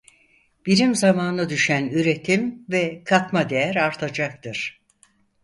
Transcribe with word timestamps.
Birim 0.65 0.95
zamana 0.95 1.49
düşen 1.49 1.89
üretim 1.89 2.65
ve 2.69 3.03
katma 3.03 3.49
değer 3.49 3.75
artacaktır. 3.75 4.81